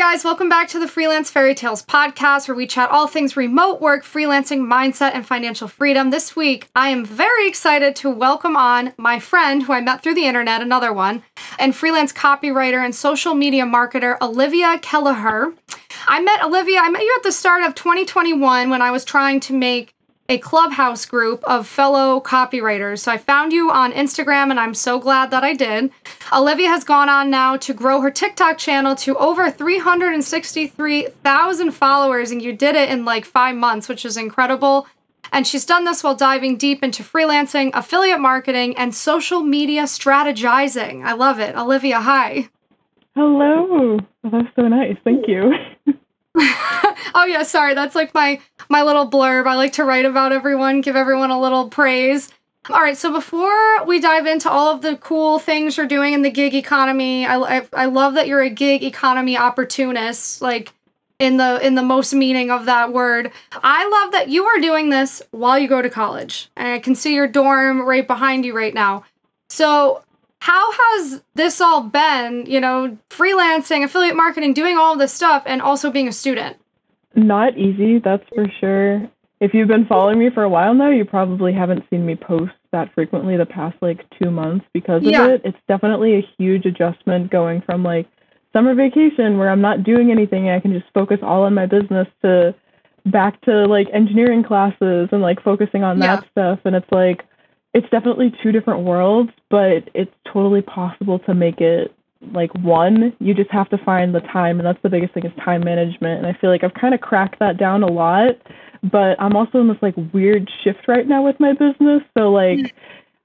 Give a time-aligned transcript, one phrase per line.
[0.00, 4.02] Guys, welcome back to the Freelance Fairytales podcast, where we chat all things remote work,
[4.02, 6.08] freelancing, mindset, and financial freedom.
[6.08, 10.14] This week, I am very excited to welcome on my friend who I met through
[10.14, 11.22] the internet, another one,
[11.58, 15.54] and freelance copywriter and social media marketer, Olivia Kelliher.
[16.08, 19.38] I met Olivia, I met you at the start of 2021 when I was trying
[19.40, 19.92] to make
[20.30, 23.00] a clubhouse group of fellow copywriters.
[23.00, 25.90] So I found you on Instagram and I'm so glad that I did.
[26.32, 32.40] Olivia has gone on now to grow her TikTok channel to over 363,000 followers, and
[32.40, 34.86] you did it in like five months, which is incredible.
[35.32, 41.04] And she's done this while diving deep into freelancing, affiliate marketing, and social media strategizing.
[41.04, 41.56] I love it.
[41.56, 42.48] Olivia, hi.
[43.16, 43.98] Hello.
[44.22, 44.96] That's so nice.
[45.02, 45.50] Thank you.
[46.38, 47.74] oh yeah, sorry.
[47.74, 49.46] That's like my my little blurb.
[49.46, 52.30] I like to write about everyone, give everyone a little praise.
[52.68, 56.22] All right, so before we dive into all of the cool things you're doing in
[56.22, 60.72] the gig economy, I, I, I love that you're a gig economy opportunist, like
[61.18, 63.32] in the in the most meaning of that word.
[63.62, 66.94] I love that you are doing this while you go to college, and I can
[66.94, 69.04] see your dorm right behind you right now.
[69.48, 70.02] So
[70.40, 75.60] how has this all been, you know, freelancing, affiliate marketing, doing all this stuff, and
[75.62, 76.56] also being a student?
[77.14, 79.08] Not easy, that's for sure.
[79.40, 82.52] If you've been following me for a while now, you probably haven't seen me post
[82.72, 85.28] that frequently the past like two months because of Yeah.
[85.28, 85.42] it.
[85.44, 88.06] It's definitely a huge adjustment going from like
[88.52, 91.66] summer vacation where I'm not doing anything and I can just focus all on my
[91.66, 92.54] business to
[93.06, 96.16] back to like engineering classes and like focusing on Yeah.
[96.16, 96.60] that stuff.
[96.64, 97.24] And it's like,
[97.72, 101.94] it's definitely two different worlds, but it's totally possible to make it
[102.32, 103.14] like one.
[103.18, 106.18] You just have to find the time, and that's the biggest thing is time management.
[106.18, 108.36] And I feel like I've kind of cracked that down a lot,
[108.82, 112.02] but I'm also in this like weird shift right now with my business.
[112.18, 112.74] So like,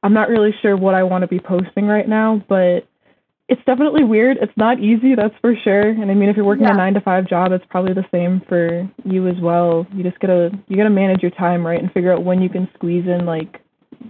[0.04, 2.88] I'm not really sure what I want to be posting right now, but
[3.48, 4.38] it's definitely weird.
[4.42, 5.90] It's not easy, that's for sure.
[5.90, 6.74] And I mean, if you're working Yeah.
[6.74, 9.86] a nine to five job, it's probably the same for you as well.
[9.94, 12.68] You just gotta you gotta manage your time right and figure out when you can
[12.76, 13.60] squeeze in like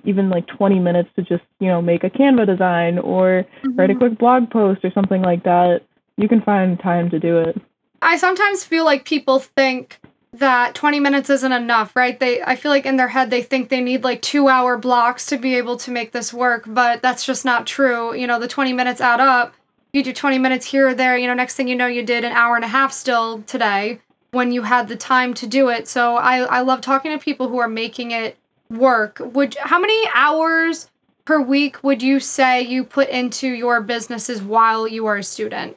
[0.03, 3.75] even like 20 minutes to just you know make a Canva design or mm-hmm.
[3.75, 5.81] write a quick blog post or something like that.
[6.17, 7.59] You can find time to do it.
[8.01, 9.99] I sometimes feel like people think
[10.33, 12.19] that 20 minutes isn't enough, right?
[12.19, 15.37] They I feel like in their head they think they need like 2-hour blocks to
[15.37, 18.13] be able to make this work, but that's just not true.
[18.13, 19.53] You know, the 20 minutes add up.
[19.93, 22.25] You do 20 minutes here or there, you know, next thing you know you did
[22.25, 25.87] an hour and a half still today when you had the time to do it.
[25.87, 28.37] So I I love talking to people who are making it
[28.69, 29.21] work.
[29.23, 30.89] Would how many hours
[31.25, 35.75] per week would you say you put into your businesses while you are a student?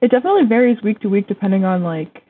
[0.00, 2.22] It definitely varies week to week depending on like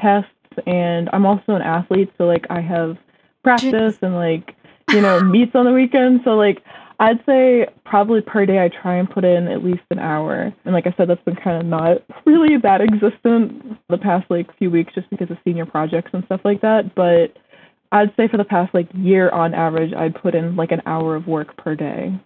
[0.00, 0.30] tests
[0.66, 2.96] and I'm also an athlete so like I have
[3.42, 4.54] practice and like
[4.90, 6.62] you know meets on the weekend so like
[6.98, 10.74] I'd say probably per day I try and put in at least an hour and
[10.74, 14.70] like I said that's been kind of not really that existent the past like few
[14.70, 17.36] weeks just because of senior projects and stuff like that but
[17.96, 21.16] I'd say for the past like year on average I'd put in like an hour
[21.16, 22.18] of work per day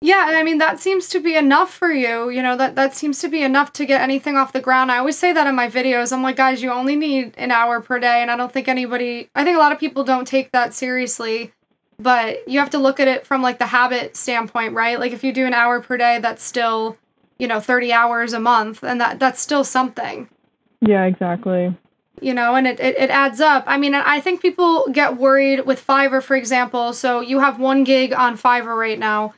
[0.00, 2.30] Yeah, and I mean that seems to be enough for you.
[2.30, 4.92] You know, that that seems to be enough to get anything off the ground.
[4.92, 6.12] I always say that in my videos.
[6.12, 9.28] I'm like, guys, you only need an hour per day, and I don't think anybody
[9.34, 11.52] I think a lot of people don't take that seriously.
[11.98, 15.00] But you have to look at it from like the habit standpoint, right?
[15.00, 16.96] Like if you do an hour per day, that's still,
[17.40, 20.28] you know, 30 hours a month, and that that's still something
[20.80, 21.74] yeah exactly
[22.22, 25.66] you know and it, it, it adds up i mean i think people get worried
[25.66, 29.34] with fiverr for example so you have one gig on fiverr right now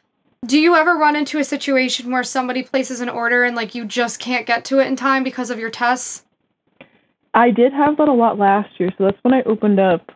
[0.46, 3.84] do you ever run into a situation where somebody places an order and like you
[3.84, 6.24] just can't get to it in time because of your tests
[7.34, 10.10] I did have that a lot last year, so that's when I opened up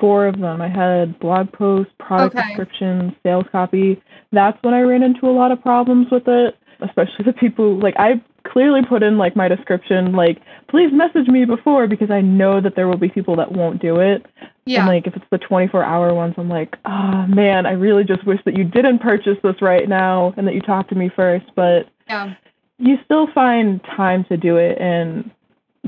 [0.00, 0.60] four of them.
[0.60, 2.48] I had blog posts, product Okay.
[2.48, 4.02] descriptions, sales copy.
[4.32, 7.94] That's when I ran into a lot of problems with it, especially the people like
[7.98, 12.60] I clearly put in like my description like please message me before because I know
[12.60, 14.26] that there will be people that won't do it.
[14.64, 18.04] yeah And like if it's the 24 hour ones, I'm like, oh man, I really
[18.04, 21.10] just wish that you didn't purchase this right now and that you talked to me
[21.14, 21.46] first.
[21.54, 22.34] But yeah
[22.80, 25.30] you still find time to do it and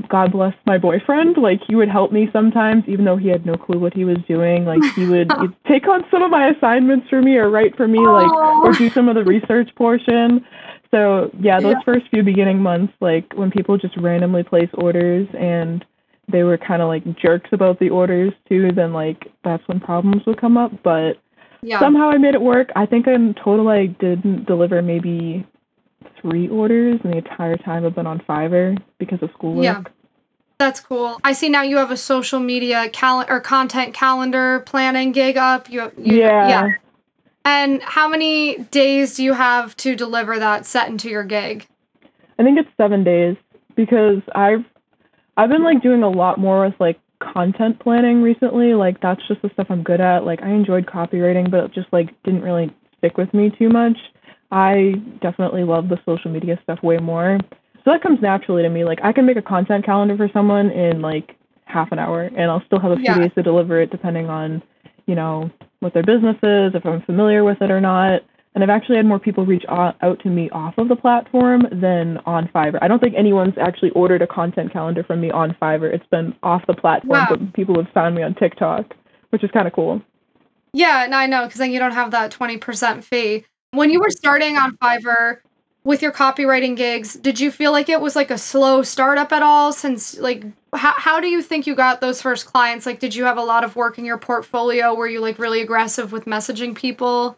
[0.09, 1.37] God bless my boyfriend.
[1.37, 4.17] Like he would help me sometimes, even though he had no clue what he was
[4.27, 4.65] doing.
[4.65, 5.31] Like he would
[5.67, 8.89] take on some of my assignments for me, or write for me, like or do
[8.89, 10.45] some of the research portion.
[10.93, 11.81] So yeah, those Yeah.
[11.85, 15.83] first few beginning months, like when people just randomly place orders and
[16.31, 20.25] they were kind of like jerks about the orders too, then like that's when problems
[20.27, 20.71] would come up.
[20.83, 21.17] But
[21.63, 21.79] Yeah.
[21.79, 22.71] somehow I made it work.
[22.75, 25.45] I think in total I didn't deliver maybe
[26.21, 29.63] three orders in the entire time I've been on Fiverr because of schoolwork.
[29.63, 29.81] Yeah.
[30.59, 31.19] That's cool.
[31.23, 35.69] I see now you have a social media cal- or content calendar planning gig up.
[35.69, 36.47] You, you Yeah.
[36.47, 36.69] yeah.
[37.45, 41.67] And how many days do you have to deliver that set into your gig?
[42.39, 43.35] I think it's seven days
[43.75, 44.63] because I've
[45.37, 48.73] I've been like doing a lot more with like content planning recently.
[48.73, 50.25] Like that's just the stuff I'm good at.
[50.25, 53.97] Like I enjoyed copywriting, but it just like didn't really stick with me too much.
[54.51, 57.39] I definitely love the social media stuff way more.
[57.83, 58.85] So that comes naturally to me.
[58.85, 61.35] Like I can make a content calendar for someone in like
[61.65, 63.17] half an hour and I'll still have a few Yeah.
[63.19, 64.61] days to deliver it depending on,
[65.05, 68.21] you know, what their business is, if I'm familiar with it or not.
[68.55, 71.63] And I've actually had more people reach out, out to me off of the platform
[71.71, 72.77] than on Fiverr.
[72.81, 75.91] I don't think anyone's actually ordered a content calendar from me on Fiverr.
[75.91, 77.27] It's been off the platform, Wow.
[77.31, 78.93] but people have found me on TikTok,
[79.31, 80.01] which is kind of cool.
[80.71, 83.45] Yeah, and I know because then you don't have that 20% fee.
[83.71, 85.37] When you were starting on Fiverr
[85.83, 89.43] with your copywriting gigs, did you feel like it was like a slow startup at
[89.43, 89.73] all?
[89.73, 90.43] Since, like,
[90.73, 92.85] how, how do you think you got those first clients?
[92.85, 94.93] Like, did you have a lot of work in your portfolio?
[94.93, 97.37] Were you like really aggressive with messaging people?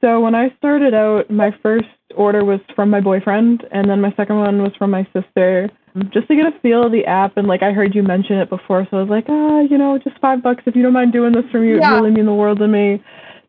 [0.00, 1.86] So when I started out, my first
[2.16, 5.70] order was from my boyfriend, and then my second one was from my sister,
[6.10, 7.36] just to get a feel of the app.
[7.36, 9.96] And like I heard you mention it before, so I was like, ah, you know,
[9.98, 11.72] just five bucks if you don't mind doing this for me.
[11.72, 11.92] It Yeah.
[11.92, 13.02] would really mean the world to me.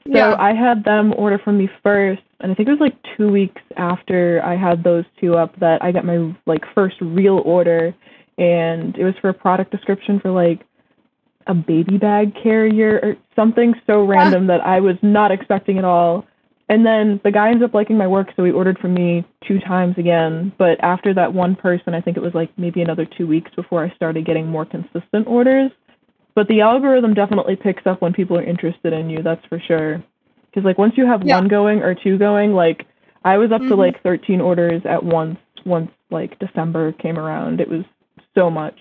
[0.05, 0.35] So Yeah.
[0.37, 3.61] I had them order from me first, and I think it was like two weeks
[3.77, 7.93] after I had those two up that I got my like first real order,
[8.37, 10.65] and it was for a product description for like
[11.47, 16.25] a baby bag carrier or something so random that I was not expecting at all.
[16.69, 19.59] And then the guy ends up liking my work, so he ordered from me two
[19.59, 20.53] times again.
[20.57, 23.83] But after that one person, I think it was like maybe another two weeks before
[23.83, 25.71] I started getting more consistent orders.
[26.35, 30.03] But the algorithm definitely picks up when people are interested in you, that's for sure.
[30.49, 31.35] Because like once you have Yeah.
[31.35, 32.85] one going or two going, like
[33.25, 33.77] I was up to Mhm.
[33.77, 35.37] like 13 orders at once.
[35.65, 37.85] Once like December came around, it was
[38.35, 38.77] so much.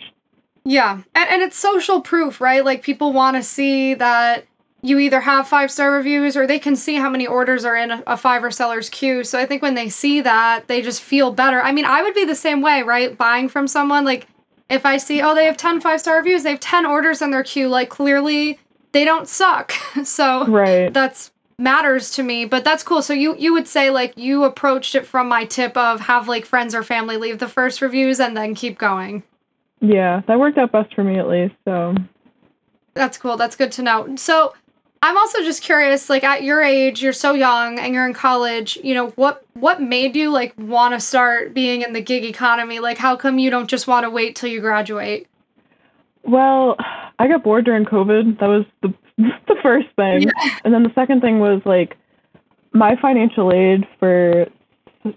[0.65, 0.99] Yeah.
[1.15, 2.65] And, and it's social proof, right?
[2.65, 4.45] Like, people want to see that
[4.83, 7.91] you either have five star reviews or they can see how many orders are in
[7.93, 9.23] a, a Fiverr seller's queue.
[9.25, 11.61] So I think when they see that, they just feel better.
[11.63, 13.17] I mean, I would be the same way, right?
[13.17, 14.27] Buying from someone, like,
[14.73, 17.31] if I see, oh, they have 10 five star reviews, they have 10 orders in
[17.31, 18.59] their queue, like, clearly
[18.93, 19.73] they don't suck.
[20.05, 20.93] so Right.
[20.93, 24.97] that's matters to me but that's cool so you you would say like you approached
[24.97, 28.37] it from my tip of have like friends or family leave the first reviews and
[28.37, 29.23] then keep going
[29.81, 31.55] Yeah, that worked out best for me at least.
[31.65, 31.95] So
[32.95, 33.37] That's cool.
[33.37, 34.17] That's good to know.
[34.17, 34.55] So,
[35.03, 38.79] I'm also just curious like at your age, you're so young and you're in college,
[38.85, 42.79] you know, what what made you like want to start being in the gig economy?
[42.79, 45.27] Like how come you don't just want to wait till you graduate?
[46.23, 46.77] Well,
[47.19, 48.39] I got bored during COVID.
[48.39, 50.31] That was the the first thing.
[50.65, 51.97] And then the second thing was like
[52.73, 54.47] my financial aid for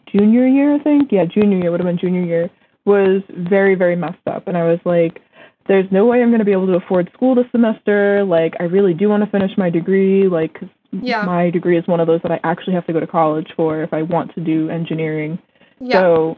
[0.07, 1.11] junior year, I think.
[1.11, 2.49] Yeah, junior year would have been junior year
[2.85, 5.19] was very very messed up and I was like
[5.67, 8.23] there's no way I'm going to be able to afford school this semester.
[8.23, 11.23] Like I really do want to finish my degree like 'cause Yeah.
[11.25, 13.81] my degree is one of those that I actually have to go to college for
[13.81, 15.39] if I want to do engineering.
[15.79, 15.99] Yeah.
[16.01, 16.37] So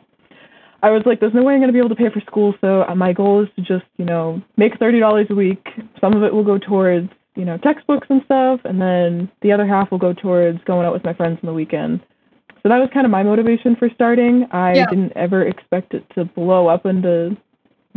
[0.84, 2.56] I was like, there's no way I'm going to be able to pay for school.
[2.62, 5.68] So uh, my goal is to just, you know, make $30 a week.
[6.00, 8.62] Some of it will go towards, you know, textbooks and stuff.
[8.64, 11.54] And then the other half will go towards going out with my friends on the
[11.54, 12.00] weekend.
[12.64, 14.48] So that was kind of my motivation for starting.
[14.52, 14.86] I Yeah.
[14.88, 17.36] didn't ever expect it to blow up into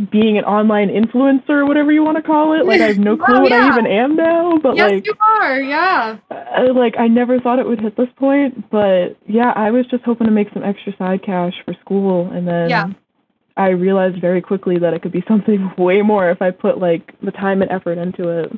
[0.09, 2.65] being an online influencer or whatever you want to call it.
[2.65, 3.65] Like I have no clue Oh, what yeah.
[3.65, 5.59] I even am now, but yes, like you are.
[5.61, 6.17] Yeah.
[6.31, 10.03] I, like I never thought it would hit this point, but yeah, I was just
[10.03, 12.89] hoping to make some extra side cash for school, and then Yeah.
[13.57, 17.13] I realized very quickly that it could be something way more if I put like
[17.21, 18.51] the time and effort into it.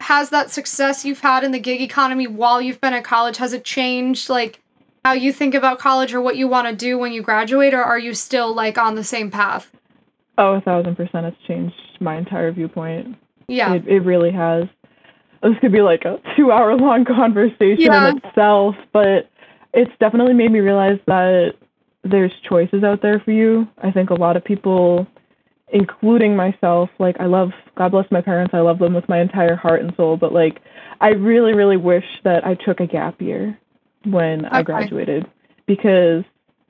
[0.00, 3.52] Has that success you've had in the gig economy while you've been at college has
[3.52, 4.60] it changed like
[5.04, 7.82] how you think about college or what you want to do when you graduate or
[7.82, 9.70] are you still like on the same path?
[10.38, 13.16] Oh, a thousand percent, it's changed my entire viewpoint.
[13.48, 13.74] Yeah.
[13.74, 14.64] It, it really has.
[15.42, 18.08] This could be like a two-hour-long conversation Yeah.
[18.10, 19.28] in itself, but
[19.74, 21.54] it's definitely made me realize that
[22.04, 23.66] there's choices out there for you.
[23.82, 25.06] I think a lot of people,
[25.72, 29.56] including myself, like I love, God bless my parents, I love them with my entire
[29.56, 30.60] heart and soul, but like
[31.00, 33.58] I really, really wish that I took a gap year
[34.04, 35.26] when I graduated
[35.66, 36.24] because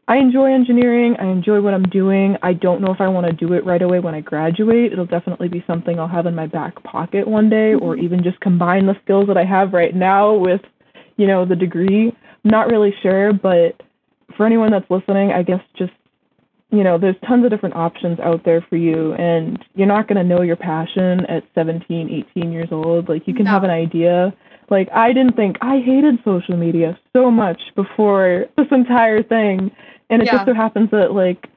[0.08, 1.16] I enjoy engineering.
[1.18, 2.38] I enjoy what I'm doing.
[2.42, 4.90] I don't know if I want to do it right away when I graduate.
[4.90, 8.04] It'll definitely be something I'll have in my back pocket one day, or Mm-hmm.
[8.04, 10.62] even just combine the skills that I have right now with,
[11.18, 12.08] you know, the degree.
[12.08, 13.82] I'm not really sure, but
[14.34, 15.92] for anyone that's listening, I guess just,
[16.70, 20.16] you know, there's tons of different options out there for you, and you're not going
[20.16, 23.10] to know your passion at 17, 18 years old.
[23.10, 23.50] Like, you can No.
[23.50, 24.32] have an idea.
[24.70, 29.70] Like, I didn't think, I hated social media so much before this entire thing.
[30.10, 30.32] And it Yeah.
[30.36, 31.48] just so happens that, like,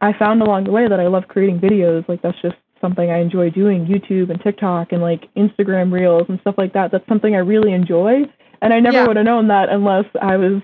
[0.00, 2.08] I found along the way that I love creating videos.
[2.08, 6.40] Like, that's just something I enjoy doing YouTube and TikTok and, like, Instagram Reels and
[6.40, 6.90] stuff like that.
[6.92, 8.22] That's something I really enjoy.
[8.62, 9.06] And I never Yeah.
[9.06, 10.62] would have known that unless I was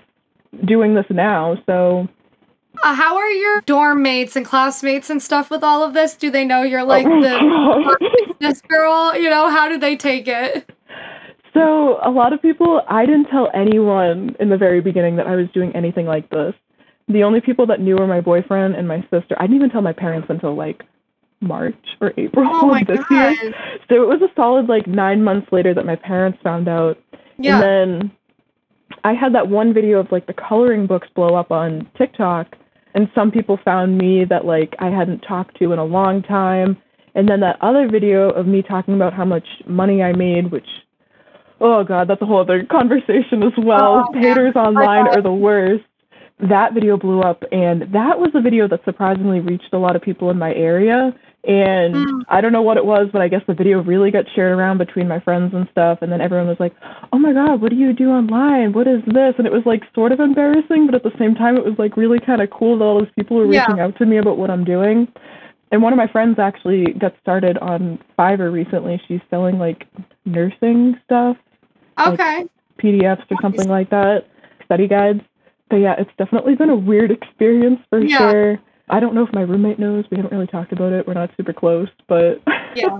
[0.65, 1.57] doing this now.
[1.65, 2.07] So,
[2.83, 6.15] Uh, how are your dorm mates and classmates and stuff with all of this?
[6.15, 9.15] Do they know you're like Oh, the this girl?
[9.15, 10.69] You know, how do they take it?
[11.53, 15.35] So a lot of people, I didn't tell anyone in the very beginning that I
[15.37, 16.53] was doing anything like this.
[17.07, 19.35] The only people that knew were my boyfriend and my sister.
[19.37, 20.83] I didn't even tell my parents until like
[21.39, 23.11] March or April Oh of this god.
[23.11, 23.53] year.
[23.89, 26.97] So it was a solid like nine months later that my parents found out.
[27.37, 27.61] Yeah.
[27.61, 28.11] And then
[29.03, 32.55] I had that one video of like the coloring books blow up on TikTok,
[32.95, 36.77] and some people found me that like I hadn't talked to in a long time.
[37.13, 40.67] And then that other video of me talking about how much money I made, which
[41.61, 44.05] oh god, that's a whole other conversation as well.
[44.07, 44.21] Oh, yeah.
[44.21, 45.83] Haters online are the worst.
[46.39, 50.01] That video blew up, and that was the video that surprisingly reached a lot of
[50.01, 51.15] people in my area.
[51.47, 52.25] And Mm.
[52.27, 54.79] I don't know what it was, but I guess the video really got shared around
[54.79, 55.99] between my friends and stuff.
[56.01, 56.73] And then everyone was like,
[57.13, 58.73] "Oh my god, what do you do online?
[58.73, 61.55] What is this?" And it was like sort of embarrassing, but at the same time,
[61.55, 63.61] it was like really kind of cool that all those people were Yeah.
[63.61, 65.07] reaching out to me about what I'm doing.
[65.71, 68.99] And one of my friends actually got started on Fiverr recently.
[69.07, 69.85] She's selling like
[70.25, 71.37] nursing stuff,
[72.07, 72.45] okay.
[72.79, 74.25] PDFs or something like that,
[74.65, 75.21] study guides.
[75.69, 78.17] But yeah, it's definitely been a weird experience for Yeah.
[78.17, 78.59] sure.
[78.89, 80.05] I don't know if my roommate knows.
[80.11, 81.07] We haven't really talked about it.
[81.07, 82.41] We're not super close, but
[82.75, 82.99] Yeah.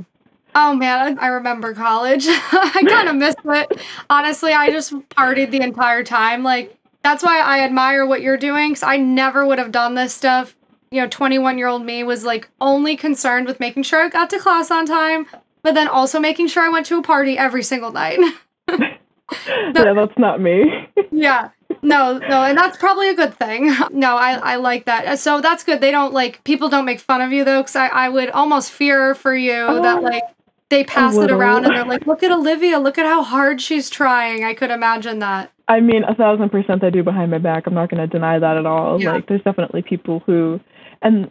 [0.56, 2.26] Oh man, I remember college.
[2.30, 3.82] I kind of missed it.
[4.10, 6.44] Honestly, I just partied the entire time.
[6.44, 10.14] Like that's why I admire what you're doing cuz I never would have done this
[10.14, 10.56] stuff.
[10.92, 14.72] You know, 21-year-old me was like only concerned with making sure I got to class
[14.72, 15.26] on time,
[15.62, 18.18] but then also making sure I went to a party every single night.
[18.70, 20.88] yeah, that's not me.
[21.12, 21.50] yeah.
[21.86, 23.72] No, no, and that's probably a good thing.
[23.92, 25.06] No, I, I like that.
[25.06, 25.80] Uh, so that's good.
[25.80, 28.72] They don't like people don't make fun of you though, because I, I would almost
[28.72, 29.52] fear for you
[29.82, 30.24] that Oh, like
[30.70, 33.90] they pass it around and they're like, look at Olivia, look at how hard she's
[33.90, 34.44] trying.
[34.44, 35.52] I could imagine that.
[35.68, 37.68] I mean, a thousand percent I do behind my back.
[37.68, 39.02] I'm not going to deny that at all.
[39.02, 39.14] Yeah.
[39.14, 40.60] Like, there's definitely people who,
[41.02, 41.30] and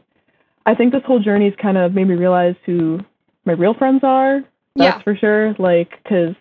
[0.67, 3.01] I think this whole journey's kind of made me realize who
[3.45, 4.41] my real friends are.
[4.77, 5.03] That's Yeah.
[5.03, 5.55] for sure.
[5.59, 6.35] Like, because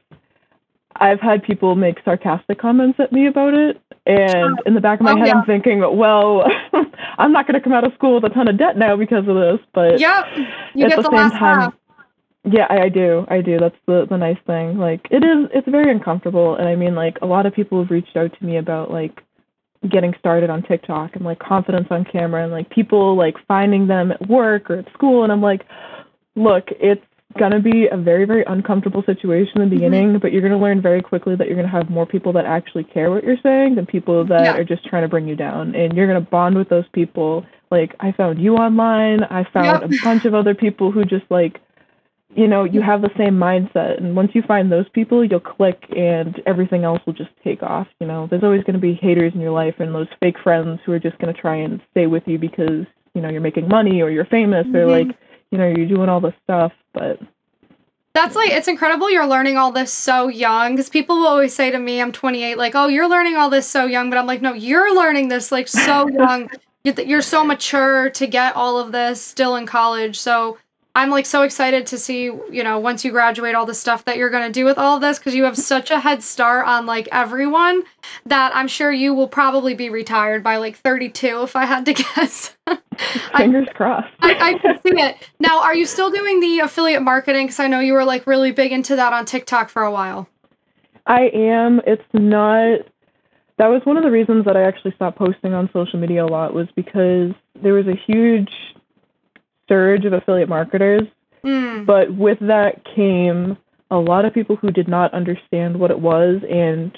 [0.97, 3.81] I've had people make sarcastic comments at me about it.
[4.05, 4.63] And oh.
[4.65, 5.33] in the back of my Oh, head, yeah.
[5.35, 6.43] I'm thinking, well,
[7.17, 9.27] I'm not going to come out of school with a ton of debt now because
[9.27, 9.59] of this.
[9.73, 10.25] But Yep.
[10.75, 11.73] You at get the the, same last time, laugh.
[12.43, 13.25] yeah, I, I do.
[13.29, 13.57] I do.
[13.59, 14.77] That's the the nice thing.
[14.77, 17.91] Like it is it's very uncomfortable and I mean like a lot of people have
[17.91, 19.21] reached out to me about like
[19.89, 24.11] getting started on TikTok and like confidence on camera and like people like finding them
[24.11, 25.65] at work or at school and I'm like,
[26.35, 27.03] look, it's
[27.37, 29.79] gonna be a very, very uncomfortable situation in the Mhm.
[29.79, 32.83] beginning, but you're gonna learn very quickly that you're gonna have more people that actually
[32.83, 34.55] care what you're saying than people that Yeah.
[34.59, 35.75] are just trying to bring you down.
[35.75, 37.45] And you're gonna bond with those people.
[37.71, 39.91] Like I found you online, I found Yep.
[39.91, 41.59] a bunch of other people who just like
[42.35, 43.97] you know, you have the same mindset.
[43.99, 47.85] And once you find those people, you'll click and everything else will just take off.
[47.99, 50.79] You know, there's always going to be haters in your life and those fake friends
[50.83, 53.67] who are just going to try and stay with you because, you know, you're making
[53.67, 54.89] money or you're famous or Mhm.
[54.89, 55.15] like,
[55.53, 56.73] you know, you're doing all this stuff.
[56.93, 57.19] But
[58.15, 61.69] That's like it's incredible you're learning all this so young because people will always say
[61.69, 64.41] to me I'm 28 like oh you're learning all this so young but I'm like
[64.41, 66.49] no you're learning this like so young
[66.83, 70.57] You're you're so mature to get all of this still in college so
[70.95, 74.17] I'm like so excited to see you know once you graduate all the stuff that
[74.17, 76.67] you're going to do with all of this because you have such a head start
[76.67, 77.83] on like everyone
[78.25, 81.93] that I'm sure you will probably be retired by like 32 if I had to
[82.15, 82.55] guess.
[82.67, 82.77] I-
[83.37, 84.13] fingers crossed.
[84.19, 85.29] I, I can see it.
[85.39, 87.47] Now, are you still doing the affiliate marketing?
[87.47, 90.29] Because I know you were like really big into that on TikTok for a while.
[91.07, 91.81] I am.
[91.85, 92.79] It's not.
[93.57, 96.27] That was one of the reasons that I actually stopped posting on social media a
[96.27, 97.31] lot was because
[97.61, 98.49] there was a huge
[99.73, 101.07] surge of affiliate marketers
[101.43, 101.85] Mm.
[101.85, 103.57] But with that came
[103.91, 106.97] a lot of people who did not understand what it was and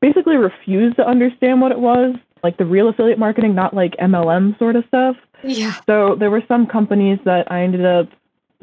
[0.00, 4.58] basically refused to understand what it was, like the real affiliate marketing, not like MLM
[4.58, 5.16] sort of stuff.
[5.42, 5.74] Yeah.
[5.86, 8.08] So there were some companies that I ended up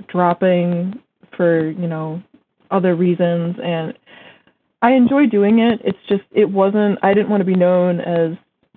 [0.07, 0.99] dropping
[1.35, 2.23] for, you know,
[2.71, 3.97] other reasons and
[4.81, 5.81] I enjoy doing it.
[5.83, 8.31] It's just it wasn't I didn't want to be known as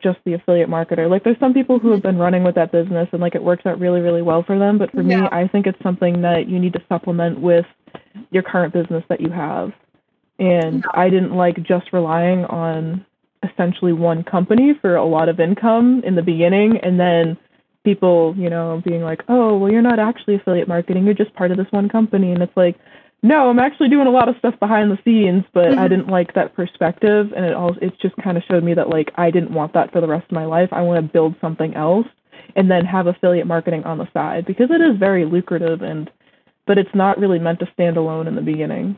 [0.04, 1.11] just the affiliate marketer.
[1.11, 3.66] Like there's some people who have been running with that business and like it works
[3.66, 5.23] out really really well for them, but for Yeah.
[5.23, 7.66] me, I think it's something that you need to supplement with
[8.30, 9.73] your current business that you have.
[10.38, 13.04] And I didn't like just relying on
[13.42, 17.37] essentially one company for a lot of income in the beginning and then
[17.84, 21.50] people, you know, being like, "Oh, well you're not actually affiliate marketing, you're just part
[21.50, 22.76] of this one company." And it's like,
[23.24, 25.88] "No, I'm actually doing a lot of stuff behind the scenes, but I Mhm.
[25.88, 29.12] didn't like that perspective and it all it just kind of showed me that like
[29.16, 30.68] I didn't want that for the rest of my life.
[30.72, 32.06] I want to build something else
[32.54, 36.10] and then have affiliate marketing on the side because it is very lucrative and
[36.66, 38.96] but it's not really meant to stand alone in the beginning.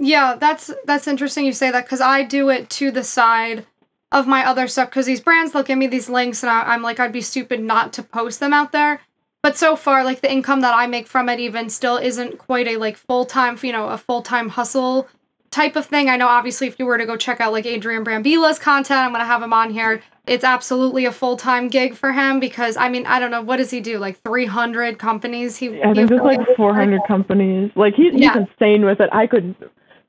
[0.00, 3.64] Yeah, that's that's interesting you say that because I do it to the side
[4.10, 6.82] of my other stuff because these brands they'll give me these links and I, I'm
[6.82, 9.02] like I'd be stupid not to post them out there.
[9.42, 12.66] But so far, like the income that I make from it even still isn't quite
[12.66, 15.08] a like full time, you know, a full time hustle
[15.50, 16.08] type of thing.
[16.08, 19.12] I know obviously if you were to go check out like Adrian Brambila's content, I'm
[19.12, 20.02] gonna have him on here.
[20.26, 23.58] It's absolutely a full time gig for him because I mean I don't know what
[23.58, 26.56] does he do like 300 companies he I think there's like affiliates with?
[26.56, 27.70] 400 companies.
[27.76, 28.38] Like he's, he's Yeah.
[28.38, 29.08] insane with it.
[29.12, 29.54] I could,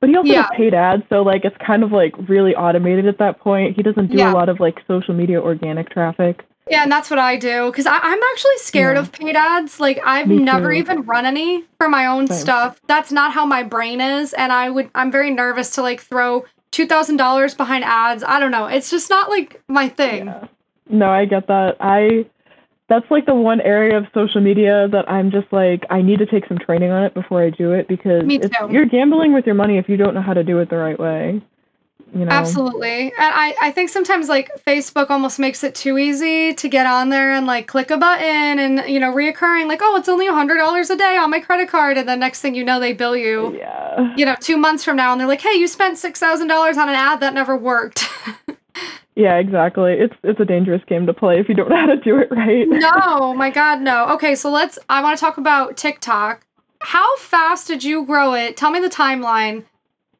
[0.00, 0.42] but he also Yeah.
[0.42, 3.76] has paid ads, so like it's kind of like really automated at that point.
[3.76, 4.32] He doesn't do Yeah.
[4.32, 6.44] a lot of like social media organic traffic.
[6.70, 9.02] Yeah, and that's what I do because I'm actually scared Yeah.
[9.02, 9.80] of paid ads.
[9.80, 10.78] Like I've Me never too.
[10.78, 12.36] even run any for my own Same.
[12.38, 12.80] stuff.
[12.86, 16.44] That's not how my brain is, and I would I'm very nervous to like throw
[16.70, 18.22] two thousand dollars behind ads.
[18.22, 18.66] I don't know.
[18.66, 20.26] It's just not like my thing.
[20.26, 20.46] Yeah.
[20.90, 21.76] No, I get that.
[21.80, 22.26] I
[22.88, 26.26] that's like the one area of social media that I'm just like I need to
[26.26, 28.48] take some training on it before I do it because Me too.
[28.70, 30.98] you're gambling with your money if you don't know how to do it the right
[30.98, 31.42] way.
[32.14, 32.30] You know.
[32.32, 33.02] Absolutely.
[33.02, 37.10] And I, I think sometimes like Facebook almost makes it too easy to get on
[37.10, 40.32] there and like click a button and you know, reoccurring like, oh, it's only a
[40.32, 42.92] hundred dollars a day on my credit card and the next thing you know they
[42.92, 44.14] bill you, Yeah.
[44.16, 46.78] you know, two months from now and they're like, Hey, you spent six thousand dollars
[46.78, 48.06] on an ad that never worked.
[49.14, 49.94] Yeah, exactly.
[49.94, 52.28] It's it's a dangerous game to play if you don't know how to do it
[52.30, 52.68] right.
[52.68, 54.06] no, my God, no.
[54.10, 54.78] Okay, so let's.
[54.88, 56.46] I want to talk about TikTok.
[56.82, 58.56] How fast did you grow it?
[58.56, 59.64] Tell me the timeline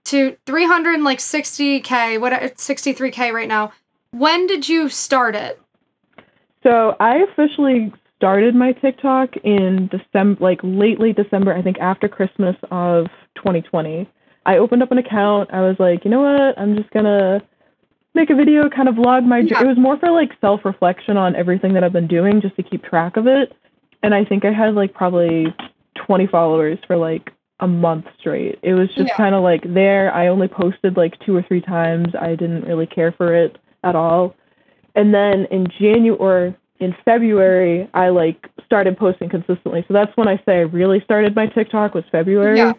[0.08, 2.20] to 360k.
[2.20, 2.32] What?
[2.32, 3.72] It's 63k right now.
[4.10, 5.60] When did you start it?
[6.62, 12.08] So I officially started my TikTok in December, like late late December, I think after
[12.08, 14.08] Christmas of 2020.
[14.44, 15.50] I opened up an account.
[15.52, 16.58] I was like, you know what?
[16.58, 17.42] I'm just gonna
[18.14, 19.40] make a video, kind of vlog my.
[19.40, 19.60] Yeah.
[19.60, 22.62] It was more for like self reflection on everything that I've been doing, just to
[22.62, 23.52] keep track of it.
[24.02, 25.54] And I think I had like probably
[26.06, 28.58] 20 followers for like a month straight.
[28.62, 29.16] It was just Yeah.
[29.16, 30.12] kind of like there.
[30.14, 32.14] I only posted like two or three times.
[32.14, 34.34] I didn't really care for it at all.
[34.94, 39.84] And then in January or in February, I like started posting consistently.
[39.88, 42.58] So that's when I say I really started my TikTok was February.
[42.58, 42.72] Yeah.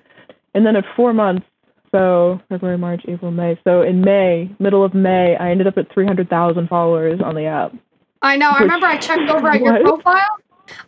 [0.53, 1.45] And then at four months,
[1.91, 3.59] so February, March, April, May.
[3.63, 7.73] So in May, middle of May, I ended up at 300,000 followers on the app.
[8.21, 8.51] I know.
[8.51, 10.37] I remember I checked over at your profile.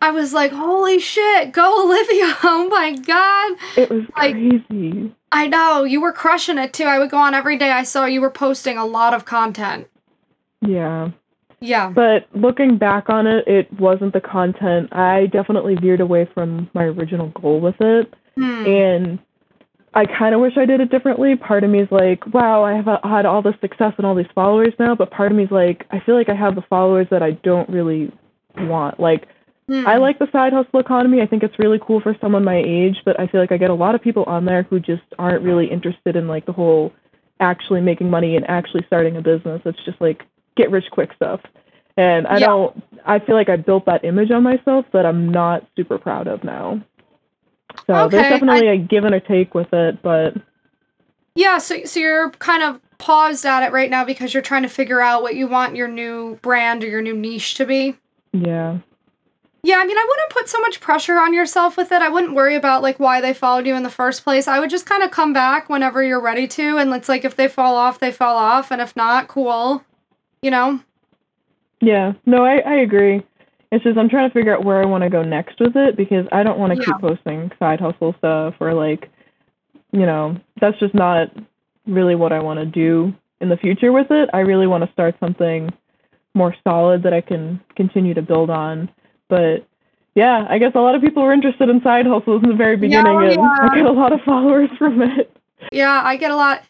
[0.02, 3.58] I was like, "Holy shit, go Olivia!" Oh my god.
[3.78, 5.14] It was Like- crazy.
[5.34, 6.84] I know you were crushing it too.
[6.84, 7.72] I would go on every day.
[7.72, 9.88] I saw you were posting a lot of content.
[10.62, 11.12] Yeah.
[11.62, 11.90] Yeah.
[11.90, 14.90] But looking back on it, it wasn't the content.
[14.92, 18.14] I definitely veered away from my original goal with it.
[18.38, 18.66] Hmm.
[18.66, 19.20] and
[19.94, 21.36] I kind of wish I did it differently.
[21.36, 24.26] Part of me is like, wow, I have had all this success and all these
[24.34, 27.08] followers now, but part of me is like, I feel like I have the followers
[27.12, 28.10] that I don't really
[28.58, 29.02] want.
[29.02, 29.28] Like,
[29.68, 29.88] Hmm.
[29.88, 31.22] I like the side hustle economy.
[31.22, 33.70] I think it's really cool for someone my age, but I feel like I get
[33.70, 36.92] a lot of people on there who just aren't really interested in like the whole
[37.40, 39.62] actually making money and actually starting a business.
[39.66, 40.24] It's just like
[40.56, 41.42] get rich quick stuff.
[41.98, 42.48] And I Yeah.
[42.48, 46.28] don't I feel like I built that image on myself that I'm not super proud
[46.28, 46.82] of now.
[47.88, 50.36] So Okay, there's definitely a give and a take with it, but
[51.36, 54.70] Yeah, so so you're kind of paused at it right now because you're trying to
[54.70, 57.96] figure out what you want your new brand or your new niche to be.
[58.34, 58.78] yeah.
[59.64, 62.02] Yeah, I mean, I wouldn't put so much pressure on yourself with it.
[62.02, 64.48] I wouldn't worry about like why they followed you in the first place.
[64.48, 67.36] I would just kind of come back whenever you're ready to and it's like if
[67.36, 69.84] they fall off, they fall off and if not, cool.
[70.42, 70.80] You know?
[71.80, 72.14] Yeah.
[72.26, 73.24] No, I, I agree.
[73.72, 75.96] It's just I'm trying to figure out where I want to go next with it
[75.96, 76.86] because I don't want to Yeah.
[76.86, 79.10] keep posting side hustle stuff or like,
[79.92, 81.28] you know, that's just not
[81.86, 84.30] really what I want to do in the future with it.
[84.34, 85.72] I really want to start something
[86.34, 88.90] more solid that I can continue to build on.
[89.32, 89.66] But
[90.14, 92.76] yeah, I guess a lot of people were interested in side hustles in the very
[92.76, 93.58] beginning, and yeah.
[93.62, 95.32] I got a lot of followers from it.
[95.72, 96.64] Yeah, I get a lot.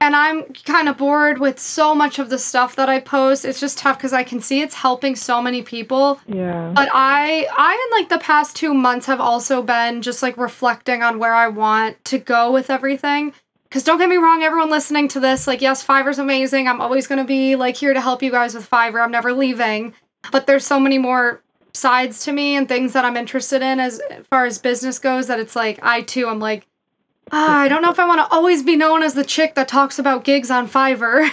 [0.00, 3.44] And I'm kind of bored with so much of the stuff that I post.
[3.44, 6.20] It's just tough because I can see it's helping so many people.
[6.26, 6.72] Yeah.
[6.74, 11.02] But I, I in like the past two months have also been just like reflecting
[11.02, 13.32] on where I want to go with everything.
[13.68, 16.68] because don't get me wrong, everyone listening to this, like, yes, Fiverr's amazing.
[16.68, 19.02] I'm always going to be like here to help you guys with Fiverr.
[19.02, 19.94] I'm never leaving.
[20.30, 21.42] But there's so many more
[21.76, 25.38] sides to me and things that I'm interested in as far as business goes that
[25.38, 26.66] it's like I too I'm like
[27.32, 29.68] ah, I don't know if I want to always be known as the chick that
[29.68, 31.28] talks about gigs on Fiverr.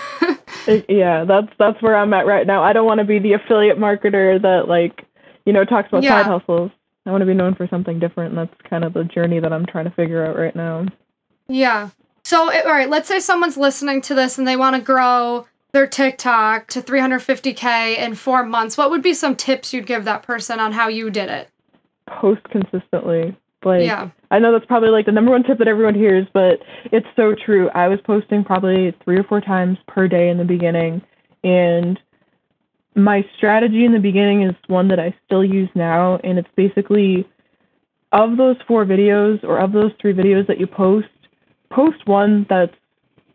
[0.90, 2.64] yeah, that's that's where I'm at right now.
[2.64, 5.06] I don't want to be the affiliate marketer that like,
[5.46, 6.22] you know, talks about yeah.
[6.22, 6.72] side hustles.
[7.06, 9.52] I want to be known for something different, and that's kind of the journey that
[9.52, 10.86] I'm trying to figure out right now.
[11.48, 11.90] Yeah.
[12.24, 15.88] So, all right, let's say someone's listening to this and they want to grow their
[15.88, 18.78] TikTok to 350k in 4 months.
[18.78, 21.50] What would be some tips you'd give that person on how you did it?
[22.08, 23.36] Post consistently.
[23.66, 24.10] Like yeah.
[24.30, 26.60] I know that's probably like the number one tip that everyone hears, but
[26.92, 27.70] it's so true.
[27.70, 31.02] I was posting probably 3 or 4 times per day in the beginning
[31.44, 32.00] and
[32.96, 37.28] my strategy in the beginning is one that I still use now and it's basically
[38.12, 41.08] of those 4 videos or of those 3 videos that you post,
[41.72, 42.76] post one that's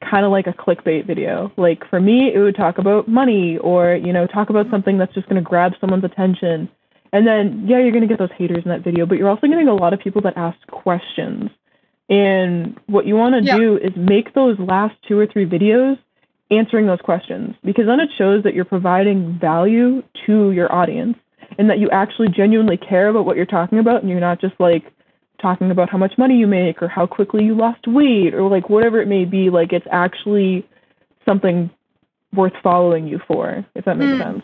[0.00, 1.52] kind of like a clickbait video.
[1.56, 5.14] Like for me, it would talk about money or, you know, talk about something that's
[5.14, 6.68] just going to grab someone's attention.
[7.12, 9.46] And then, yeah, you're going to get those haters in that video, but you're also
[9.46, 11.50] getting a lot of people that ask questions.
[12.08, 13.56] And what you want to yeah.
[13.56, 15.98] do is make those last two or three videos
[16.50, 21.16] answering those questions because then it shows that you're providing value to your audience
[21.58, 24.54] and that you actually genuinely care about what you're talking about and you're not just
[24.58, 24.84] like
[25.40, 28.68] talking about how much money you make or how quickly you lost weight or like
[28.68, 30.66] whatever it may be like it's actually
[31.24, 31.70] something
[32.35, 34.22] worth following you for if that makes mm.
[34.22, 34.42] sense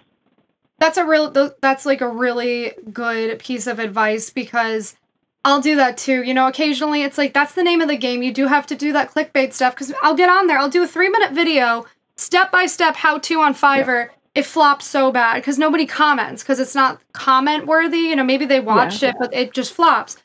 [0.79, 4.97] that's a real that's like a really good piece of advice because
[5.45, 6.23] I'll do that too.
[6.23, 8.23] You know, occasionally it's like that's the name of the game.
[8.23, 10.59] You do have to do that clickbait stuff because I'll get on there.
[10.59, 14.07] I'll do a three minute video, step by step how to on Fiverr.
[14.07, 14.13] Yeah.
[14.35, 17.99] It flops so bad because nobody comments because it's not comment worthy.
[17.99, 19.11] You know, maybe they watched yeah.
[19.11, 20.17] it, but it just flops.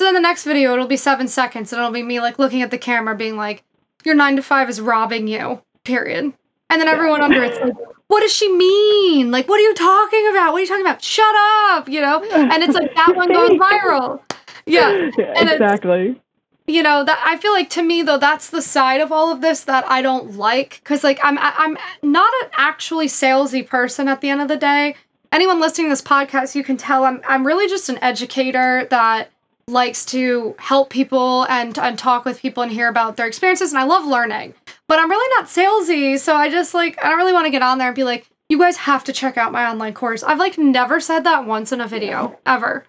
[0.00, 2.62] So then the next video, it'll be seven seconds, and it'll be me like looking
[2.62, 3.64] at the camera, being like,
[4.02, 6.32] "Your nine to five is robbing you." Period.
[6.70, 7.74] And then everyone under it's like,
[8.06, 9.30] "What does she mean?
[9.30, 10.52] Like, what are you talking about?
[10.52, 11.04] What are you talking about?
[11.04, 11.34] Shut
[11.68, 12.22] up!" You know.
[12.22, 14.20] And it's like that one goes viral.
[14.64, 15.10] Yeah.
[15.18, 16.18] And exactly.
[16.66, 19.42] You know that I feel like to me though that's the side of all of
[19.42, 24.22] this that I don't like because like I'm I'm not an actually salesy person at
[24.22, 24.94] the end of the day.
[25.30, 29.30] Anyone listening to this podcast, you can tell I'm I'm really just an educator that
[29.70, 33.78] likes to help people and and talk with people and hear about their experiences and
[33.78, 34.54] I love learning.
[34.86, 37.62] But I'm really not salesy, so I just like I don't really want to get
[37.62, 40.22] on there and be like, you guys have to check out my online course.
[40.22, 42.84] I've like never said that once in a video ever.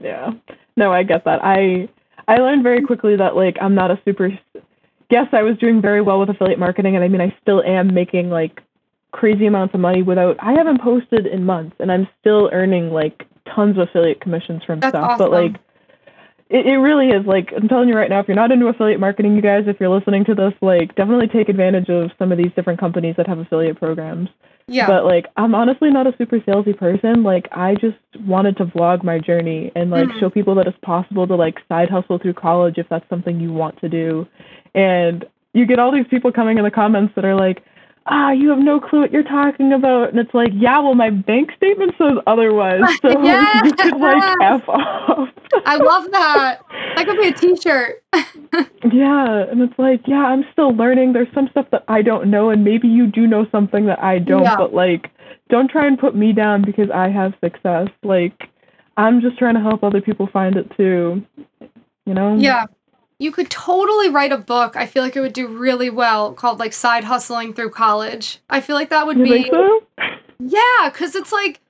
[0.00, 0.32] Yeah.
[0.76, 1.44] No, I get that.
[1.44, 1.88] I
[2.26, 4.30] I learned very quickly that like I'm not a super
[5.10, 7.92] yes, I was doing very well with affiliate marketing and I mean I still am
[7.92, 8.62] making like
[9.12, 13.26] crazy amounts of money without I haven't posted in months and I'm still earning like
[13.54, 15.10] tons of affiliate commissions from That's stuff.
[15.10, 15.18] Awesome.
[15.18, 15.56] But like
[16.52, 19.00] it, it really is like I'm telling you right now, if you're not into affiliate
[19.00, 22.36] marketing, you guys, if you're listening to this, like definitely take advantage of some of
[22.36, 24.28] these different companies that have affiliate programs.
[24.66, 24.86] Yeah.
[24.86, 27.22] But like I'm honestly not a super salesy person.
[27.22, 30.20] Like I just wanted to vlog my journey and like mm-hmm.
[30.20, 33.52] show people that it's possible to like side hustle through college if that's something you
[33.52, 34.26] want to do.
[34.74, 37.64] And you get all these people coming in the comments that are like,
[38.06, 40.10] ah, you have no clue what you're talking about.
[40.10, 42.80] And it's like, yeah, well, my bank statement says otherwise.
[43.02, 43.62] So yes!
[43.64, 45.28] you could like F off.
[45.66, 46.60] I love that.
[46.96, 48.02] That could be a t shirt.
[48.92, 49.44] yeah.
[49.50, 51.12] And it's like, yeah, I'm still learning.
[51.12, 52.50] There's some stuff that I don't know.
[52.50, 54.44] And maybe you do know something that I don't.
[54.44, 54.56] Yeah.
[54.56, 55.10] But like,
[55.48, 57.88] don't try and put me down because I have success.
[58.04, 58.50] Like,
[58.96, 61.22] I'm just trying to help other people find it too.
[62.06, 62.36] You know?
[62.36, 62.66] Yeah
[63.22, 64.76] you could totally write a book.
[64.76, 68.40] I feel like it would do really well called like side hustling through college.
[68.50, 69.84] I feel like that would you be so?
[70.38, 71.60] Yeah, cuz it's like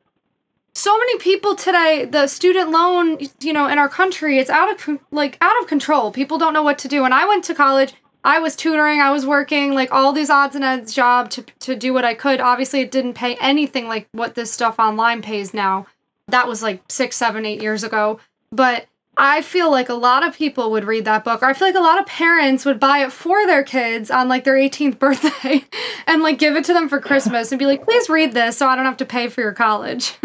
[0.75, 4.99] so many people today the student loan, you know, in our country, it's out of
[5.11, 6.11] like out of control.
[6.11, 7.03] People don't know what to do.
[7.03, 7.93] When I went to college,
[8.25, 11.77] I was tutoring, I was working like all these odds and ends job to to
[11.77, 12.41] do what I could.
[12.41, 15.87] Obviously, it didn't pay anything like what this stuff online pays now.
[16.29, 18.21] That was like six, seven, eight years ago.
[18.51, 18.87] But
[19.17, 21.75] I feel like a lot of people would read that book, or I feel like
[21.75, 25.65] a lot of parents would buy it for their kids on like their 18th birthday
[26.07, 28.67] and like give it to them for Christmas and be like, please read this so
[28.67, 30.15] I don't have to pay for your college.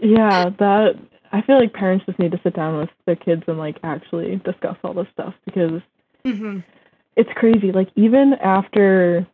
[0.00, 0.96] yeah, that
[1.32, 4.36] I feel like parents just need to sit down with their kids and like actually
[4.44, 5.80] discuss all this stuff because
[6.24, 6.60] mm-hmm.
[7.16, 7.70] it's crazy.
[7.72, 9.26] Like, even after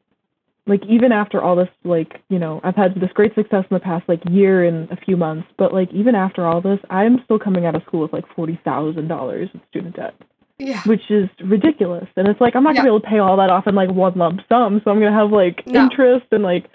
[0.67, 3.81] like even after all this like you know i've had this great success in the
[3.81, 7.39] past like year and a few months but like even after all this i'm still
[7.39, 10.15] coming out of school with like forty thousand dollars in student debt.
[10.59, 10.81] Yeah.
[10.85, 12.07] Which is ridiculous.
[12.17, 13.91] And it's like i'm not gonna be able to pay all that off in like
[13.91, 15.85] one lump sum so i'm gonna have like no.
[15.85, 16.67] interest and like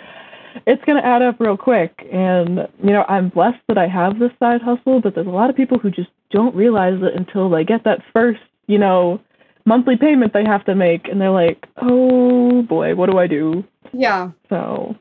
[0.66, 2.06] it's gonna add up real quick.
[2.12, 5.50] And you know i'm blessed that i have this side hustle but there's a lot
[5.50, 9.22] of people who just don't realize it until they get that first you know
[9.68, 11.08] monthly payment they have to make.
[11.08, 14.32] And they're like, "Oh boy, what do I do?" Yeah.
[14.50, 14.96] So,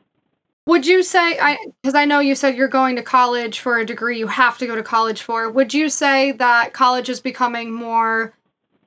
[0.65, 3.85] Would you say I because I know you said you're going to college for a
[3.85, 5.49] degree you have to go to college for.
[5.49, 8.33] Would you say that college is becoming more,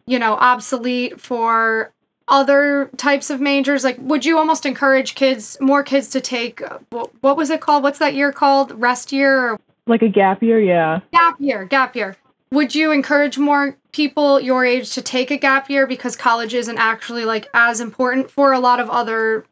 [0.06, 1.92] you know, obsolete for
[2.28, 3.84] other types of majors?
[3.84, 7.82] Like would you almost encourage kids more kids to take what, what was it called?
[7.82, 8.72] What's that year called?
[8.80, 11.00] Rest year or like a gap year, yeah.
[11.12, 12.16] gap year, gap year.
[12.52, 16.78] Would you encourage more people your age to take a gap year because college isn't
[16.78, 19.44] actually like as important for a lot of other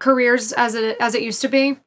[0.00, 1.78] careers as it as it used to be?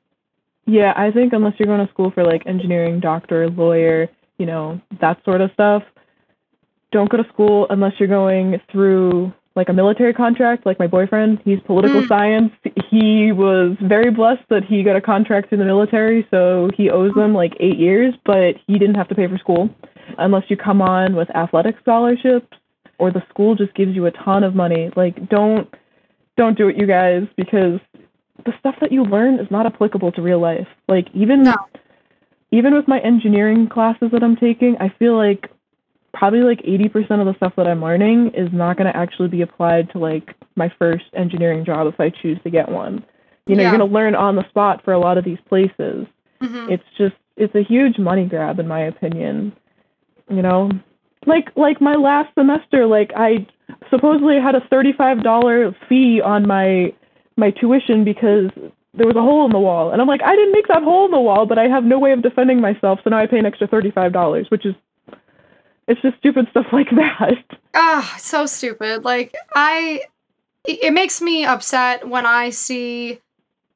[0.66, 4.80] Yeah, I think unless you're going to school for like engineering, doctor, lawyer, you know,
[5.02, 5.84] that sort of stuff,
[6.94, 10.66] don't go to school unless you're going through like a military contract.
[10.66, 12.08] Like my boyfriend, he's political Mm.
[12.08, 12.52] science.
[12.90, 17.14] He was very blessed that he got a contract in the military, so he owes
[17.14, 19.70] them like eight years, but he didn't have to pay for school
[20.18, 22.48] unless you come on with athletic scholarships
[23.00, 24.92] or the school just gives you a ton of money.
[24.96, 25.68] Like don't
[26.38, 27.80] don't do it, you guys, because
[28.46, 30.68] the stuff that you learn is not applicable to real life.
[30.88, 31.56] Like even No.
[32.52, 35.50] even with my engineering classes that I'm taking, I feel like
[36.14, 39.42] probably like 80% of the stuff that I'm learning is not going to actually be
[39.42, 43.04] applied to like my first engineering job if I choose to get one.
[43.48, 43.70] You know, Yeah.
[43.72, 46.06] you're going to learn on the spot for a lot of these places.
[46.42, 46.70] Mhm.
[46.70, 49.54] It's just it's a huge money grab in my opinion.
[50.30, 50.70] You know,
[51.26, 53.46] like like my last semester like I
[53.90, 56.94] supposedly had a $35 fee on my
[57.36, 58.50] my tuition because
[58.94, 59.92] there was a hole in the wall.
[59.92, 62.00] And I'm like, I didn't make that hole in the wall, but I have no
[62.00, 64.76] way of defending myself, so now I pay an extra $35, which is
[65.88, 67.44] it's just stupid stuff like that.
[67.74, 69.04] Ah, so stupid.
[69.04, 70.04] Like I
[70.66, 73.20] it makes me upset when I see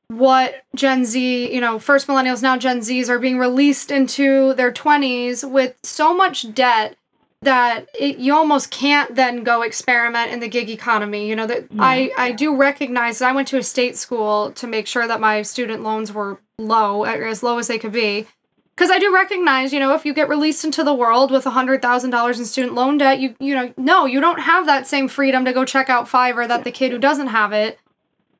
[0.07, 4.71] what Gen Z, you know, first millennials now Gen Zs are being released into their
[4.71, 6.95] 20s with so much debt
[7.41, 11.27] that it, you almost can't then go experiment in the gig economy.
[11.29, 14.67] You know that I I do recognize that I went to a state school to
[14.67, 18.27] make sure that my student loans were low, as low as they could be.
[18.75, 21.81] Because I do recognize, you know, if you get released into the world with hundred
[21.81, 25.07] thousand dollars in student loan debt, you you know, no, you don't have that same
[25.07, 27.79] freedom to go check out Fiverr that the kid who doesn't have it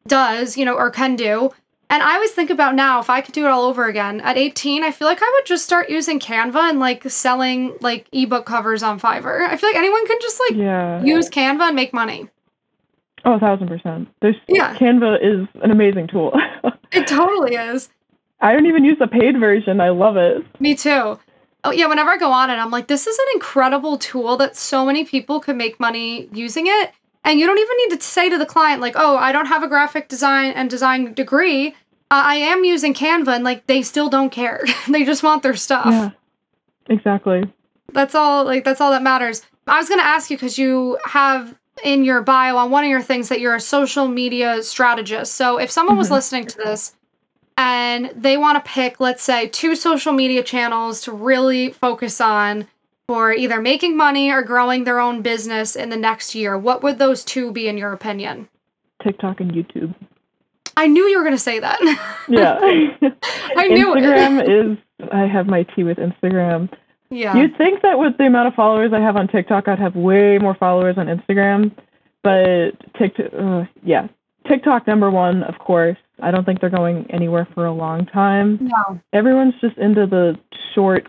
[0.07, 1.51] does, you know, or can do.
[1.89, 4.38] And I always think about now if I could do it all over again at
[4.38, 8.45] 18, I feel like I would just start using Canva and like selling like ebook
[8.45, 9.47] covers on Fiverr.
[9.47, 11.02] I feel like anyone can just like Yeah.
[11.04, 12.28] use Canva and make money.
[13.23, 14.10] Oh, a thousand percent.
[14.21, 14.76] There's Yeah.
[14.76, 16.38] Canva is an amazing tool.
[16.93, 17.89] It totally is.
[18.39, 19.82] I don't even use the paid version.
[19.82, 20.45] I love it.
[20.62, 21.19] Me too.
[21.65, 24.56] Oh yeah, whenever I go on it, I'm like, this is an incredible tool that
[24.56, 26.91] so many people could make money using it.
[27.27, 29.61] And you don't even need to say to the client, like, oh, I don't have
[29.61, 31.67] a graphic design and design degree.
[32.09, 34.63] Uh, I am using Canva, and like they still don't care.
[34.89, 35.87] they just want their stuff.
[35.87, 36.09] Yeah.
[36.89, 37.43] Exactly.
[37.91, 38.45] That's all.
[38.45, 39.45] Like that's all that matters.
[39.67, 43.01] I was gonna ask you because you have in your bio on one of your
[43.01, 45.33] things that you're a social media strategist.
[45.33, 46.11] So if someone was Mhm.
[46.13, 46.95] listening to this
[47.57, 52.67] and they want to pick, let's say, two social media channels to really focus on
[53.07, 56.99] for either making money or growing their own business in the next year, what would
[56.99, 58.49] those two be in your opinion?
[59.01, 59.95] TikTok and YouTube.
[60.75, 61.79] I knew you were gonna say that.
[62.29, 62.57] Yeah.
[63.55, 63.95] I knew.
[63.95, 64.77] Instagram is
[65.13, 66.69] I have my tea with Instagram.
[67.09, 67.33] yeah.
[67.37, 70.37] You'd think that with the amount of followers I have on TikTok, I'd have way
[70.39, 71.71] more followers on Instagram.
[72.21, 74.09] But TikTok, uh, yeah,
[74.49, 75.95] TikTok number one, of course.
[76.21, 78.57] I don't think they're going anywhere for a long time.
[78.61, 78.99] no.
[79.13, 80.37] Everyone's just into the
[80.75, 81.07] short.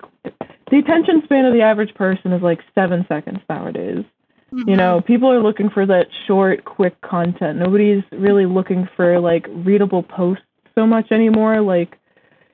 [0.71, 4.05] The attention span of the average person is like seven seconds nowadays.
[4.51, 4.75] You mm-hmm.
[4.77, 7.59] know, people are looking for that short, quick content.
[7.59, 11.61] Nobody's really looking for like readable posts so much anymore.
[11.61, 11.99] Like,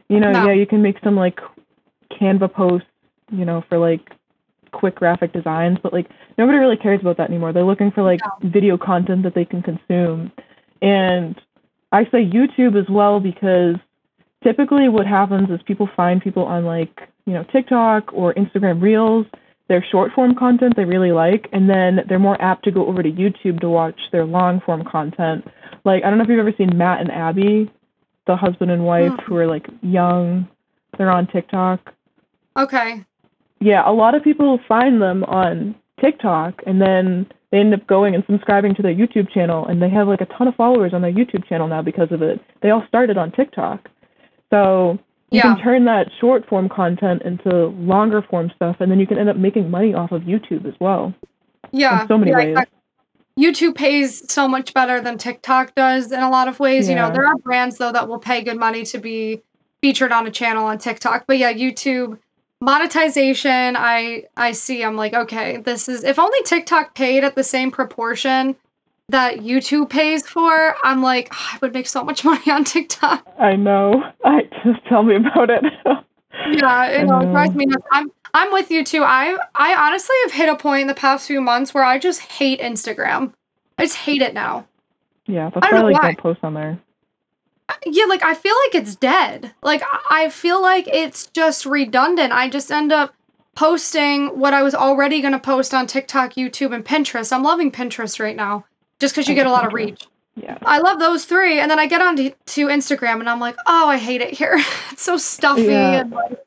[0.09, 0.46] you know, No.
[0.46, 1.40] yeah, you can make some like
[2.12, 2.88] Canva posts,
[3.31, 4.11] you know, for like
[4.72, 7.53] quick graphic designs, but like nobody really cares about that anymore.
[7.53, 10.33] They're looking for like video content that they can consume.
[10.83, 11.40] And
[11.92, 13.77] I say YouTube as well because
[14.42, 19.27] typically what happens is people find people on like, you know, TikTok or Instagram Reels
[19.69, 23.03] their short form content they really like, and then they're more apt to go over
[23.03, 25.45] to YouTube to watch their long form content.
[25.85, 27.71] Like I don't know if you've ever seen Matt and Abby,
[28.27, 29.23] the husband and wife Mm.
[29.23, 30.49] who are like young.
[30.99, 31.93] They're on TikTok.
[32.59, 33.05] Okay.
[33.61, 38.15] Yeah, a lot of people find them on TikTok and then they end up going
[38.15, 41.03] and subscribing to their YouTube channel and they have like a ton of followers on
[41.03, 42.41] their YouTube channel now because of it.
[42.63, 43.89] They all started on TikTok.
[44.51, 44.99] So
[45.35, 45.55] you Yeah.
[45.55, 49.29] can turn that short form content into longer form stuff and then you can end
[49.29, 51.12] up making money off of YouTube as well.
[51.73, 52.03] Yeah.
[52.03, 52.49] in so many yeah, ways.
[52.51, 52.79] exactly.
[53.37, 56.87] YouTube pays so much better than TikTok does in a lot of ways.
[56.88, 56.94] yeah.
[56.94, 59.42] You know, there are brands though that will pay good money to be
[59.83, 61.25] featured on a channel on TikTok.
[61.27, 62.18] But yeah, YouTube
[62.61, 64.83] monetization, I I see.
[64.85, 68.57] I'm like, okay, this is if only TikTok paid at the same proportion
[69.09, 70.77] that YouTube pays for.
[70.83, 73.27] I'm like, ah, oh, I would make so much money on TikTok.
[73.38, 74.03] I know.
[74.25, 75.64] I just tell me about it.
[76.53, 77.87] yeah, it, know, drives me nuts.
[77.93, 79.03] I'm I'm with you too.
[79.03, 82.21] I I honestly have hit a point in the past few months where I just
[82.21, 83.33] hate Instagram.
[83.79, 84.67] I just hate it now.
[85.27, 86.79] Yeah, that's why I like don't post on there.
[87.69, 89.53] Uh, yeah, like I feel like it's dead.
[89.62, 92.33] Like I feel like it's just redundant.
[92.33, 93.14] I just end up
[93.55, 97.33] posting what I was already going to post on TikTok, YouTube, and Pinterest.
[97.33, 98.64] I'm loving Pinterest right now
[99.05, 100.07] just because you get a lot of reach.
[100.35, 100.57] Yeah.
[100.62, 101.61] I love those three.
[101.61, 104.33] And then I get on to, to Instagram and I'm like, oh, I hate it
[104.33, 104.57] here.
[104.90, 105.64] it's so stuffy.
[105.64, 106.01] Yeah.
[106.01, 106.38] And like,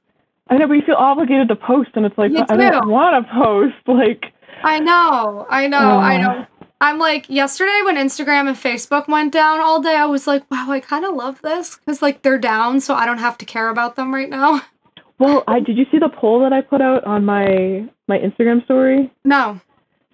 [0.50, 3.34] I know, but you feel obligated to post, and it's like, I don't want to
[3.34, 3.76] post.
[3.88, 4.32] Like,
[4.64, 6.46] I know, I know, uh, I know.
[6.80, 10.68] I'm like, yesterday when Instagram and Facebook went down all day, I was like, wow,
[10.70, 13.70] I kind of love this because like they're down, so I don't have to care
[13.70, 14.62] about them right now.
[15.20, 18.64] Well, I did you see the poll that I put out on my my Instagram
[18.66, 19.12] story?
[19.26, 19.60] No.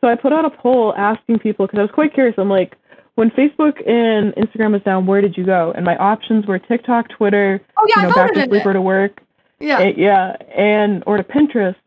[0.03, 2.35] So I put out a poll asking people because I was quite curious.
[2.37, 2.75] I'm like,
[3.15, 5.71] when Facebook and Instagram was down, where did you go?
[5.73, 8.81] And my options were TikTok, Twitter, oh, yeah, you know, back to sleep or to
[8.81, 9.21] work.
[9.61, 9.79] Yeah.
[9.79, 11.77] And, yeah, and or to Pinterest.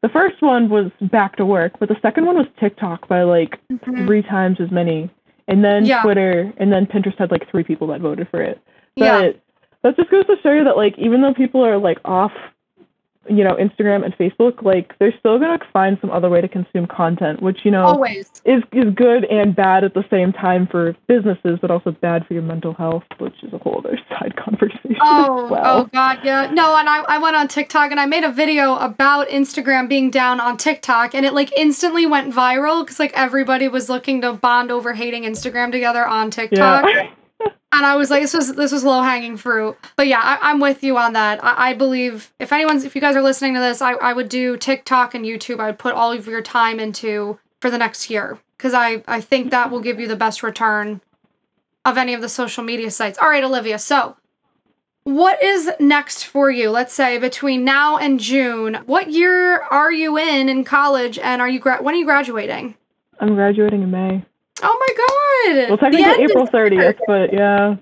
[0.00, 3.58] The first one was back to work, but the second one was TikTok by like
[3.70, 4.06] mm-hmm.
[4.06, 5.10] three times as many.
[5.46, 6.00] And then yeah.
[6.00, 8.58] Twitter, and then Pinterest had like three people that voted for it.
[8.96, 9.32] But yeah.
[9.82, 12.32] that just goes to show you that like even though people are like off
[13.28, 16.86] you know Instagram and Facebook, like they're still gonna find some other way to consume
[16.86, 20.96] content, which you know always is is good and bad at the same time for
[21.06, 24.96] businesses, but also bad for your mental health, which is a whole other side conversation.
[25.00, 25.80] Oh, oh, well.
[25.80, 26.50] oh God, yeah.
[26.50, 30.10] No, and I, I went on TikTok and I made a video about Instagram being
[30.10, 34.32] down on TikTok, and it like instantly went viral because like everybody was looking to
[34.32, 36.86] bond over hating Instagram together on TikTok.
[36.86, 37.10] Yeah.
[37.72, 39.76] And I was like, this was this was low hanging fruit.
[39.96, 41.42] But yeah, I, am with you on that.
[41.42, 44.28] I, I, believe if anyone's if you guys are listening to this, I, I would
[44.28, 45.60] do TikTok and YouTube.
[45.60, 49.20] I would put all of your time into for the next year because I I
[49.20, 51.00] think that will give you the best return
[51.84, 53.18] of any of the social media sites.
[53.18, 53.78] All right, Olivia.
[53.78, 54.16] So.
[55.04, 56.68] What is next for you?
[56.68, 58.80] Let's say between now and June.
[58.84, 62.74] What year are you in in college, and are you gra- when are you graduating?
[63.18, 64.24] I'm graduating in May.
[64.62, 65.68] Oh my god!
[65.70, 67.76] Well, technically April thirtieth, but yeah.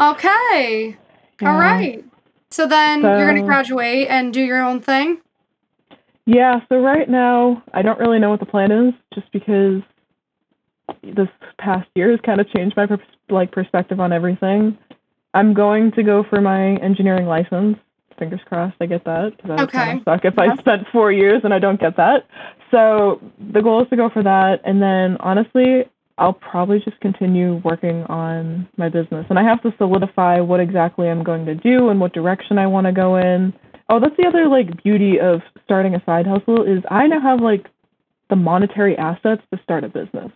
[0.00, 0.96] Okay.
[1.40, 1.52] Yeah.
[1.52, 2.04] All right.
[2.50, 5.20] So then so, you're gonna graduate and do your own thing.
[6.26, 6.60] Yeah.
[6.68, 9.82] So right now, I don't really know what the plan is, just because
[11.02, 11.28] this
[11.58, 14.76] past year has kind of changed my pers- like perspective on everything.
[15.34, 17.76] I'm going to go for my engineering license.
[18.18, 19.36] Fingers crossed, I get that.
[19.36, 19.78] Because okay.
[19.78, 20.52] kind of suck if yeah.
[20.52, 22.26] I spent four years and I don't get that.
[22.70, 23.20] So
[23.52, 28.02] the goal is to go for that, and then honestly, I'll probably just continue working
[28.04, 29.26] on my business.
[29.30, 32.66] And I have to solidify what exactly I'm going to do and what direction I
[32.66, 33.54] want to go in.
[33.88, 37.40] Oh, that's the other like beauty of starting a side hustle is I now have
[37.40, 37.66] like
[38.28, 40.30] the monetary assets to start a business.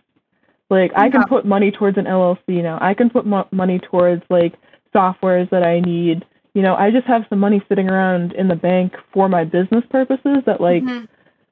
[0.69, 2.79] Like I can put money towards an LLC now.
[2.81, 4.55] I can put mo- money towards like
[4.95, 6.25] softwares that I need.
[6.55, 9.83] You know, I just have some money sitting around in the bank for my business
[9.89, 11.05] purposes that like mm-hmm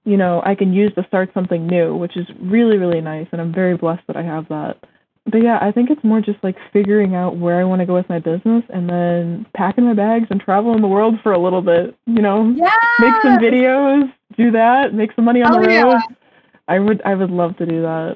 [0.03, 3.27] you know, I can use to start something new, which is really, really nice.
[3.31, 4.77] And I'm very blessed that I have that.
[5.25, 7.93] But yeah, I think it's more just like figuring out where I want to go
[7.93, 11.61] with my business and then packing my bags and traveling the world for a little
[11.61, 12.73] bit, you know, yes!
[12.99, 15.91] make some videos, do that, make some money on oh, the road.
[15.91, 16.01] Yeah.
[16.67, 18.15] I would, I would love to do that.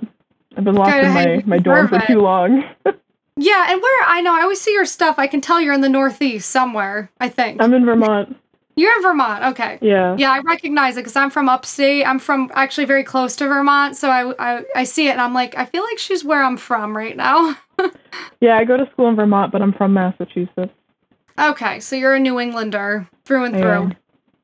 [0.58, 2.63] I've been locked in my, my dorm for too long.
[3.38, 3.71] yeah.
[3.71, 5.19] And where I know, I always see your stuff.
[5.19, 7.62] I can tell you're in the Northeast somewhere, I think.
[7.62, 8.36] I'm in Vermont.
[8.78, 9.80] You're in Vermont, okay.
[9.82, 10.16] Yeah.
[10.18, 12.06] Yeah, I recognize it because I'm from upstate.
[12.06, 15.34] I'm from actually very close to Vermont, so I, I, I see it and I'm
[15.34, 17.58] like, I feel like she's where I'm from right now.
[18.42, 20.74] yeah, I go to school in Vermont, but I'm from Massachusetts.
[21.40, 23.92] Okay, so you're a New Englander through and through.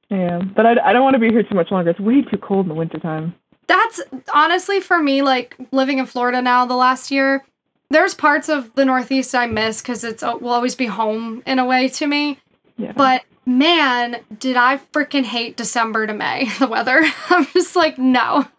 [0.10, 1.90] Yeah, but I, I don't want to be here too much longer.
[1.90, 3.34] It's way too cold in the wintertime.
[3.68, 4.02] That's
[4.34, 7.46] honestly for me, like living in Florida now the last year,
[7.90, 11.60] there's parts of the Northeast I miss because it's oh, will always be home in
[11.60, 12.40] a way to me.
[12.78, 12.92] Yeah.
[12.94, 17.04] But man, did I freaking hate December to May, the weather.
[17.30, 18.48] I'm just like, no.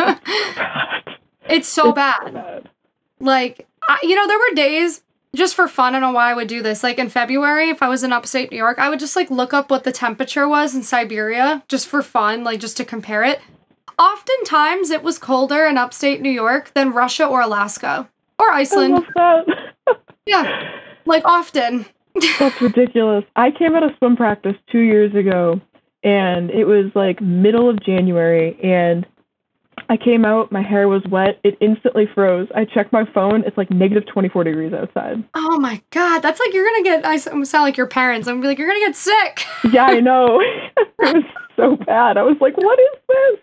[1.49, 2.35] it's so it's bad.
[2.35, 2.69] bad.
[3.21, 5.03] Like, I, you know, there were days
[5.35, 5.95] just for fun.
[5.95, 6.83] I don't know why I would do this.
[6.83, 9.55] Like in February, if I was in upstate New York, I would just like look
[9.55, 13.41] up what the temperature was in Siberia just for fun, like just to compare it.
[13.99, 18.09] Oftentimes, it was colder in upstate New York than Russia or Alaska
[18.39, 19.07] or Iceland.
[20.27, 20.71] yeah,
[21.05, 21.87] like often.
[22.39, 23.25] That's ridiculous.
[23.37, 25.61] I came out of swim practice two years ago,
[26.03, 29.07] and it was like middle of January, and
[29.89, 32.49] I came out, my hair was wet, it instantly froze.
[32.55, 35.23] I checked my phone, it's like negative 24 degrees outside.
[35.35, 38.29] Oh my god, that's like you're gonna get, I sound like your parents.
[38.29, 39.45] I'm gonna be like, you're gonna get sick.
[39.73, 40.41] yeah, I know.
[40.77, 41.25] it was
[41.57, 42.17] so bad.
[42.17, 43.39] I was like, what is this?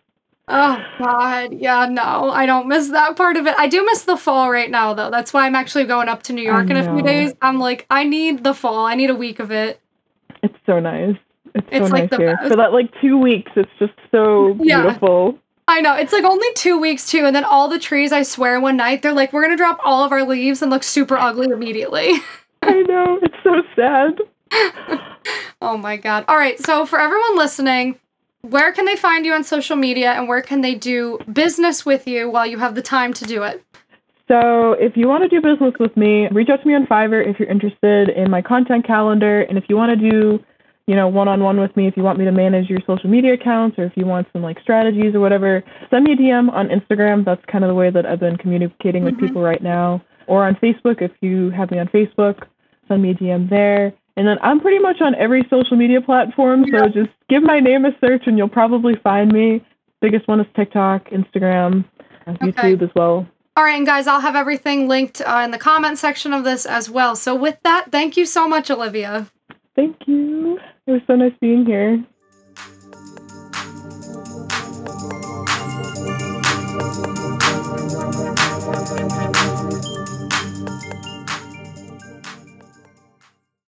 [0.51, 3.53] Oh God, yeah, no, I don't miss that part of it.
[3.57, 5.11] I do miss the fall right now, though.
[5.11, 7.33] That's why I'm actually going up to New York in a few days.
[7.41, 8.85] I'm like, I need the fall.
[8.85, 9.79] I need a week of it.
[10.41, 11.15] It's so nice.
[11.53, 12.35] It's so It's, like, nice the here.
[12.37, 12.47] best.
[12.49, 14.81] For that like two weeks, it's just so Yeah.
[14.81, 15.37] beautiful.
[15.67, 18.11] I know it's like only two weeks too, and then all the trees.
[18.11, 20.81] I swear, one night they're like, we're gonna drop all of our leaves and look
[20.81, 22.13] super ugly immediately.
[22.63, 23.19] I know.
[23.21, 24.19] It's so sad.
[25.61, 26.25] oh my God!
[26.27, 27.99] All right, so for everyone listening.
[28.41, 32.07] Where can they find you on social media and where can they do business with
[32.07, 33.63] you while you have the time to do it?
[34.29, 37.27] So, if you want to do business with me, reach out to me on Fiverr
[37.27, 39.41] if you're interested in my content calendar.
[39.41, 40.39] And if you want to do,
[40.85, 43.09] you know, one on one with me, if you want me to manage your social
[43.09, 46.49] media accounts or if you want some like strategies or whatever, send me a DM
[46.51, 47.25] on Instagram.
[47.25, 49.19] That's kind of the way that I've been communicating with Mhm.
[49.19, 50.01] people right now.
[50.27, 52.43] Or on Facebook, if you have me on Facebook,
[52.87, 53.93] send me a DM there.
[54.19, 56.65] And then I'm pretty much on every social media platform.
[56.69, 56.87] So Yeah.
[56.89, 59.63] just give my name a search and you'll probably find me.
[60.01, 61.85] Biggest one is TikTok, Instagram,
[62.27, 62.51] Okay.
[62.51, 63.25] YouTube as well.
[63.55, 66.65] All right, and guys, I'll have everything linked uh, in the comment section of this
[66.65, 67.15] as well.
[67.15, 69.27] So, with that, thank you so much, Olivia.
[69.77, 70.59] Thank you.
[70.85, 72.03] It was so nice being here.